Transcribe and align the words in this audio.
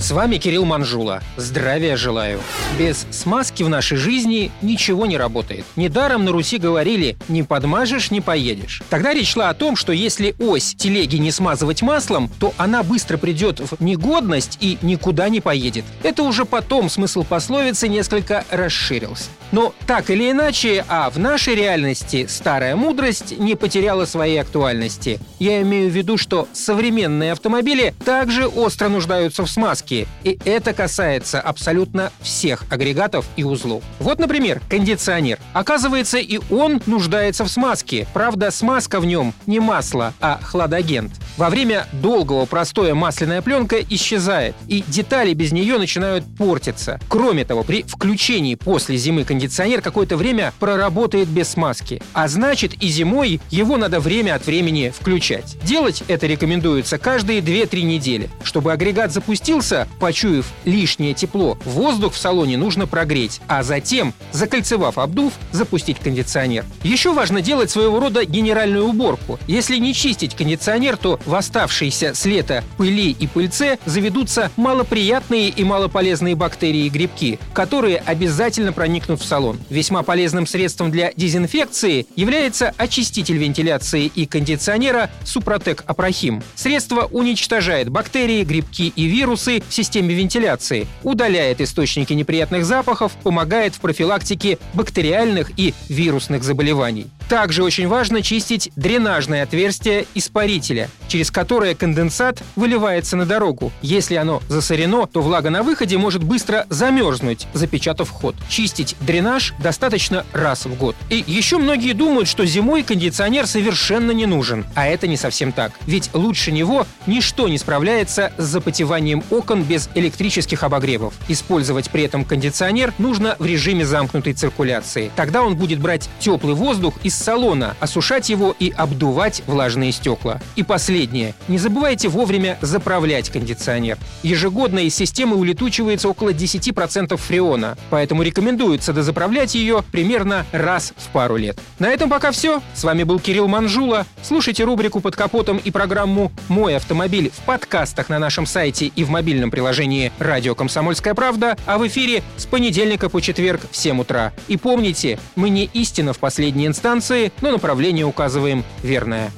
С 0.00 0.12
вами 0.12 0.36
Кирилл 0.36 0.64
Манжула. 0.64 1.20
Здравия 1.36 1.96
желаю. 1.96 2.40
Без 2.78 3.04
смазки 3.10 3.64
в 3.64 3.68
нашей 3.68 3.96
жизни 3.96 4.52
ничего 4.62 5.06
не 5.06 5.16
работает. 5.16 5.64
Недаром 5.74 6.24
на 6.24 6.30
Руси 6.30 6.58
говорили 6.58 7.16
«не 7.28 7.42
подмажешь, 7.42 8.12
не 8.12 8.20
поедешь». 8.20 8.80
Тогда 8.90 9.12
речь 9.12 9.32
шла 9.32 9.48
о 9.48 9.54
том, 9.54 9.74
что 9.74 9.92
если 9.92 10.36
ось 10.38 10.76
телеги 10.76 11.16
не 11.16 11.32
смазывать 11.32 11.82
маслом, 11.82 12.30
то 12.38 12.54
она 12.58 12.84
быстро 12.84 13.18
придет 13.18 13.58
в 13.58 13.82
негодность 13.82 14.56
и 14.60 14.78
никуда 14.82 15.28
не 15.28 15.40
поедет. 15.40 15.84
Это 16.04 16.22
уже 16.22 16.44
потом 16.44 16.88
смысл 16.88 17.24
пословицы 17.24 17.88
несколько 17.88 18.44
расширился. 18.50 19.30
Но 19.50 19.74
так 19.86 20.10
или 20.10 20.30
иначе, 20.30 20.84
а 20.88 21.10
в 21.10 21.18
нашей 21.18 21.54
реальности 21.54 22.26
старая 22.28 22.76
мудрость 22.76 23.38
не 23.38 23.54
потеряла 23.56 24.04
своей 24.04 24.40
актуальности. 24.40 25.18
Я 25.38 25.62
имею 25.62 25.90
в 25.90 25.94
виду, 25.94 26.18
что 26.18 26.46
современные 26.52 27.32
автомобили 27.32 27.94
также 28.04 28.46
остро 28.46 28.88
нуждаются 28.88 29.44
в 29.44 29.50
смазке, 29.50 29.87
и 29.92 30.38
это 30.44 30.72
касается 30.72 31.40
абсолютно 31.40 32.12
всех 32.20 32.64
агрегатов 32.70 33.26
и 33.36 33.44
узлов. 33.44 33.82
Вот, 33.98 34.18
например, 34.18 34.60
кондиционер. 34.68 35.38
Оказывается, 35.52 36.18
и 36.18 36.40
он 36.50 36.80
нуждается 36.86 37.44
в 37.44 37.48
смазке. 37.48 38.06
Правда, 38.12 38.50
смазка 38.50 39.00
в 39.00 39.06
нем 39.06 39.34
не 39.46 39.60
масло, 39.60 40.14
а 40.20 40.38
хладагент. 40.42 41.12
Во 41.36 41.50
время 41.50 41.86
долгого 41.92 42.46
простоя 42.46 42.94
масляная 42.94 43.42
пленка 43.42 43.80
исчезает, 43.80 44.56
и 44.66 44.84
детали 44.88 45.34
без 45.34 45.52
нее 45.52 45.78
начинают 45.78 46.24
портиться. 46.36 46.98
Кроме 47.08 47.44
того, 47.44 47.62
при 47.62 47.82
включении 47.82 48.56
после 48.56 48.96
зимы 48.96 49.24
кондиционер 49.24 49.80
какое-то 49.80 50.16
время 50.16 50.52
проработает 50.58 51.28
без 51.28 51.48
смазки. 51.48 52.02
А 52.12 52.26
значит, 52.28 52.74
и 52.82 52.88
зимой 52.88 53.40
его 53.50 53.76
надо 53.76 54.00
время 54.00 54.34
от 54.34 54.46
времени 54.46 54.92
включать. 54.98 55.56
Делать 55.62 56.02
это 56.08 56.26
рекомендуется 56.26 56.98
каждые 56.98 57.40
2-3 57.40 57.82
недели. 57.82 58.28
Чтобы 58.42 58.72
агрегат 58.72 59.12
запустился, 59.12 59.77
почуяв 60.00 60.46
лишнее 60.64 61.14
тепло, 61.14 61.58
воздух 61.64 62.14
в 62.14 62.18
салоне 62.18 62.56
нужно 62.56 62.86
прогреть, 62.86 63.40
а 63.46 63.62
затем, 63.62 64.14
закольцевав 64.32 64.98
обдув, 64.98 65.32
запустить 65.52 65.98
кондиционер. 65.98 66.64
Еще 66.82 67.12
важно 67.12 67.42
делать 67.42 67.70
своего 67.70 68.00
рода 68.00 68.24
генеральную 68.24 68.86
уборку. 68.86 69.38
Если 69.46 69.76
не 69.76 69.94
чистить 69.94 70.34
кондиционер, 70.34 70.96
то 70.96 71.20
в 71.26 71.34
оставшиеся 71.34 72.14
с 72.14 72.24
лета 72.24 72.64
пыли 72.76 73.10
и 73.10 73.26
пыльце 73.26 73.78
заведутся 73.84 74.50
малоприятные 74.56 75.48
и 75.48 75.64
малополезные 75.64 76.34
бактерии 76.34 76.86
и 76.86 76.88
грибки, 76.88 77.38
которые 77.52 77.98
обязательно 77.98 78.72
проникнут 78.72 79.20
в 79.20 79.24
салон. 79.24 79.58
Весьма 79.68 80.02
полезным 80.02 80.46
средством 80.46 80.90
для 80.90 81.12
дезинфекции 81.14 82.06
является 82.16 82.74
очиститель 82.76 83.36
вентиляции 83.36 84.06
и 84.06 84.26
кондиционера 84.26 85.10
Супротек 85.24 85.84
Апрахим. 85.86 86.42
Средство 86.54 87.08
уничтожает 87.10 87.88
бактерии, 87.88 88.44
грибки 88.44 88.92
и 88.94 89.06
вирусы 89.06 89.62
в 89.68 89.74
системе 89.74 90.14
вентиляции, 90.14 90.86
удаляет 91.02 91.60
источники 91.60 92.12
неприятных 92.12 92.64
запахов, 92.64 93.12
помогает 93.22 93.74
в 93.74 93.80
профилактике 93.80 94.58
бактериальных 94.74 95.52
и 95.56 95.74
вирусных 95.88 96.42
заболеваний. 96.42 97.08
Также 97.28 97.62
очень 97.62 97.88
важно 97.88 98.22
чистить 98.22 98.70
дренажное 98.74 99.42
отверстие 99.42 100.06
испарителя, 100.14 100.88
через 101.08 101.30
которое 101.30 101.74
конденсат 101.74 102.42
выливается 102.56 103.16
на 103.16 103.26
дорогу. 103.26 103.70
Если 103.82 104.14
оно 104.14 104.42
засорено, 104.48 105.06
то 105.06 105.20
влага 105.20 105.50
на 105.50 105.62
выходе 105.62 105.98
может 105.98 106.24
быстро 106.24 106.66
замерзнуть, 106.70 107.46
запечатав 107.52 108.08
ход. 108.08 108.34
Чистить 108.48 108.96
дренаж 109.00 109.52
достаточно 109.62 110.24
раз 110.32 110.64
в 110.64 110.74
год. 110.76 110.96
И 111.10 111.22
еще 111.26 111.58
многие 111.58 111.92
думают, 111.92 112.28
что 112.28 112.46
зимой 112.46 112.82
кондиционер 112.82 113.46
совершенно 113.46 114.12
не 114.12 114.24
нужен. 114.24 114.64
А 114.74 114.86
это 114.86 115.06
не 115.06 115.18
совсем 115.18 115.52
так. 115.52 115.72
Ведь 115.86 116.08
лучше 116.14 116.50
него 116.50 116.86
ничто 117.06 117.48
не 117.48 117.58
справляется 117.58 118.32
с 118.38 118.44
запотеванием 118.44 119.22
окон 119.28 119.64
без 119.64 119.90
электрических 119.94 120.62
обогревов. 120.62 121.12
Использовать 121.28 121.90
при 121.90 122.04
этом 122.04 122.24
кондиционер 122.24 122.94
нужно 122.96 123.36
в 123.38 123.44
режиме 123.44 123.84
замкнутой 123.84 124.32
циркуляции. 124.32 125.10
Тогда 125.14 125.42
он 125.42 125.56
будет 125.56 125.78
брать 125.78 126.08
теплый 126.20 126.54
воздух 126.54 126.94
из 127.02 127.17
салона, 127.18 127.76
осушать 127.80 128.28
его 128.28 128.54
и 128.58 128.70
обдувать 128.70 129.42
влажные 129.46 129.92
стекла. 129.92 130.40
И 130.56 130.62
последнее. 130.62 131.34
Не 131.48 131.58
забывайте 131.58 132.08
вовремя 132.08 132.58
заправлять 132.60 133.30
кондиционер. 133.30 133.98
Ежегодно 134.22 134.80
из 134.80 134.94
системы 134.94 135.36
улетучивается 135.36 136.08
около 136.08 136.30
10% 136.30 137.16
фреона, 137.16 137.76
поэтому 137.90 138.22
рекомендуется 138.22 138.92
дозаправлять 138.92 139.54
ее 139.54 139.84
примерно 139.90 140.46
раз 140.52 140.92
в 140.96 141.08
пару 141.08 141.36
лет. 141.36 141.58
На 141.78 141.88
этом 141.88 142.08
пока 142.08 142.30
все. 142.30 142.62
С 142.74 142.84
вами 142.84 143.02
был 143.02 143.18
Кирилл 143.18 143.48
Манжула. 143.48 144.06
Слушайте 144.22 144.64
рубрику 144.64 145.00
«Под 145.00 145.16
капотом» 145.16 145.58
и 145.58 145.70
программу 145.70 146.32
«Мой 146.48 146.76
автомобиль» 146.76 147.30
в 147.30 147.44
подкастах 147.44 148.08
на 148.08 148.18
нашем 148.18 148.46
сайте 148.46 148.86
и 148.86 149.04
в 149.04 149.10
мобильном 149.10 149.50
приложении 149.50 150.12
«Радио 150.18 150.54
Комсомольская 150.54 151.14
правда», 151.14 151.56
а 151.66 151.78
в 151.78 151.86
эфире 151.86 152.22
с 152.36 152.46
понедельника 152.46 153.08
по 153.08 153.20
четверг 153.20 153.62
в 153.70 153.76
7 153.76 154.00
утра. 154.00 154.32
И 154.48 154.56
помните, 154.56 155.18
мы 155.36 155.48
не 155.48 155.64
истина 155.72 156.12
в 156.12 156.18
последней 156.18 156.66
инстанции, 156.66 157.07
но 157.40 157.50
направление 157.50 158.04
указываем 158.04 158.64
верное. 158.82 159.30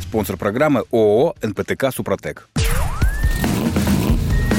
Спонсор 0.00 0.36
программы 0.36 0.84
ООО 0.90 1.34
«НПТК 1.42 1.92
Супротек». 1.92 2.48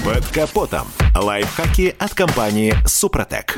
Под 0.06 0.26
капотом. 0.28 0.88
Лайфхаки 1.16 1.96
от 1.98 2.14
компании 2.14 2.74
«Супротек». 2.86 3.56